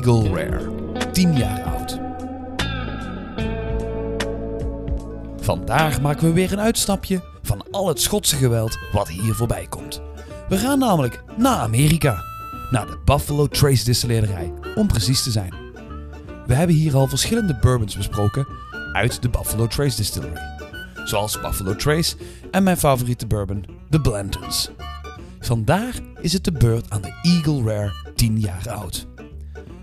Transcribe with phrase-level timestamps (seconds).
[0.00, 0.70] Eagle Rare,
[1.12, 2.00] 10 jaar oud.
[5.40, 10.02] Vandaag maken we weer een uitstapje van al het Schotse geweld wat hier voorbij komt.
[10.48, 12.22] We gaan namelijk naar Amerika,
[12.70, 15.54] naar de Buffalo Trace distilleerderij, om precies te zijn.
[16.46, 18.46] We hebben hier al verschillende bourbons besproken
[18.92, 20.40] uit de Buffalo Trace Distillery.
[21.04, 22.16] Zoals Buffalo Trace
[22.50, 24.70] en mijn favoriete bourbon, de Blantons.
[25.40, 29.08] Vandaag is het de beurt aan de Eagle Rare 10 jaar oud.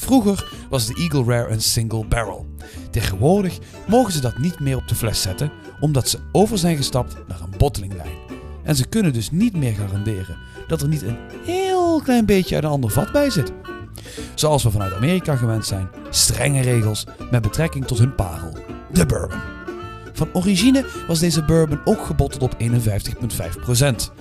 [0.00, 2.46] Vroeger was de Eagle Rare een single barrel.
[2.90, 7.16] Tegenwoordig mogen ze dat niet meer op de fles zetten, omdat ze over zijn gestapt
[7.28, 8.16] naar een bottelinglijn.
[8.62, 12.64] En ze kunnen dus niet meer garanderen dat er niet een heel klein beetje uit
[12.64, 13.52] een ander vat bij zit.
[14.34, 18.52] Zoals we vanuit Amerika gewend zijn, strenge regels met betrekking tot hun parel,
[18.92, 19.40] de bourbon.
[20.12, 24.12] Van origine was deze bourbon ook gebotteld op 51,5%.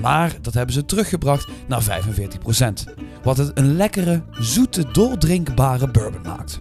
[0.00, 1.86] Maar dat hebben ze teruggebracht naar 45%.
[3.22, 6.58] Wat het een lekkere, zoete, doordrinkbare bourbon maakt.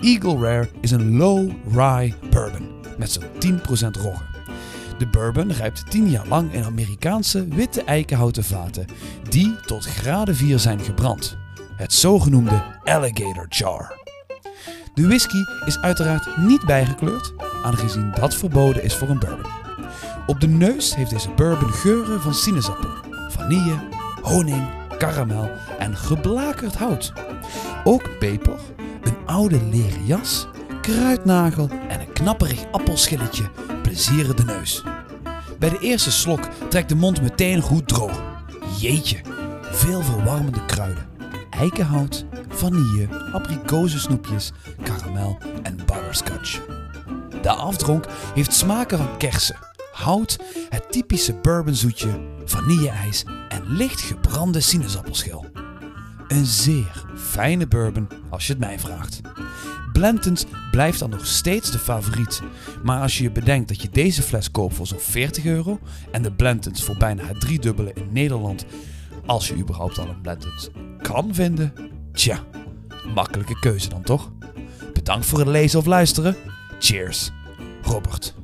[0.00, 2.68] Eagle Rare is een low rye bourbon
[2.98, 4.22] met zo'n 10% rogge.
[4.98, 8.86] De bourbon rijpt 10 jaar lang in Amerikaanse witte eikenhouten vaten
[9.28, 11.36] die tot graden 4 zijn gebrand.
[11.76, 13.96] Het zogenoemde alligator char.
[14.94, 17.32] De whisky is uiteraard niet bijgekleurd,
[17.64, 19.67] aangezien dat verboden is voor een bourbon.
[20.28, 22.90] Op de neus heeft deze bourbon geuren van sinaasappel,
[23.28, 23.78] vanille,
[24.22, 27.12] honing, karamel en geblakerd hout.
[27.84, 28.58] Ook peper,
[29.02, 30.46] een oude leren jas,
[30.80, 33.50] kruidnagel en een knapperig appelschilletje
[33.82, 34.82] plezieren de neus.
[35.58, 38.22] Bij de eerste slok trekt de mond meteen goed droog.
[38.80, 39.20] Jeetje,
[39.62, 41.06] veel verwarmende kruiden.
[41.50, 46.60] Eikenhout, vanille, abrikozensnoepjes, karamel en butterscotch.
[47.42, 49.56] De afdronk heeft smaken van kersen,
[49.98, 55.46] hout, het typische bourbonzoetje, vanille-ijs en licht gebrande sinaasappelschil.
[56.28, 59.20] Een zeer fijne bourbon als je het mij vraagt.
[59.92, 62.42] Blentons blijft dan nog steeds de favoriet.
[62.82, 65.80] Maar als je je bedenkt dat je deze fles koopt voor zo'n 40 euro
[66.10, 68.64] en de Blentons voor bijna het driedubbele in Nederland,
[69.26, 70.68] als je überhaupt al een Blentons
[71.02, 71.72] kan vinden,
[72.12, 72.44] tja,
[73.14, 74.30] makkelijke keuze dan toch?
[74.92, 76.36] Bedankt voor het lezen of luisteren.
[76.78, 77.30] Cheers,
[77.82, 78.37] Robert.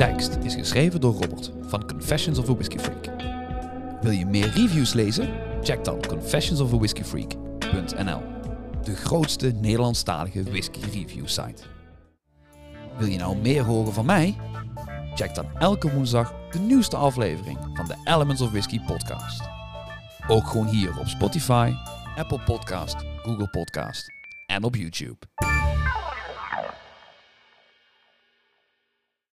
[0.00, 3.06] Tekst is geschreven door Robert van Confessions of a Whiskey Freak.
[4.02, 5.28] Wil je meer reviews lezen?
[5.62, 8.22] Check dan confessionsofawhiskeyfreak.nl
[8.82, 11.62] De grootste Nederlandstalige whisky review site.
[12.98, 14.36] Wil je nou meer horen van mij?
[15.14, 19.42] Check dan elke woensdag de nieuwste aflevering van de Elements of Whisky podcast.
[20.28, 21.72] Ook gewoon hier op Spotify,
[22.16, 24.12] Apple Podcast, Google Podcast
[24.46, 25.18] en op YouTube.